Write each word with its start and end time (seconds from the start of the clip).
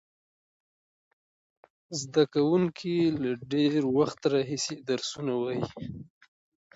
زده 2.01 2.23
کوونکي 2.33 2.95
له 3.21 3.31
ډېر 3.53 3.79
وخت 3.97 4.19
راهیسې 4.33 4.75
درسونه 4.89 5.33
وایي. 5.41 5.63